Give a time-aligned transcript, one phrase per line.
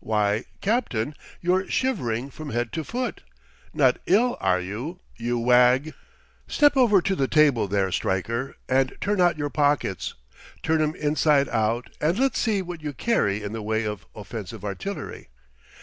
[0.00, 3.22] Why, Captain, you're shivering from head to foot!
[3.72, 5.94] Not ill are you, you wag?
[6.46, 10.12] Step over to the table there, Stryker, and turn out your pockets;
[10.62, 14.66] turn 'em inside out and let's see what you carry in the way of offensive
[14.66, 15.28] artillery.